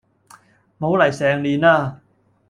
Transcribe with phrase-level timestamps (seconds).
[0.79, 1.99] 冇嚟成年喇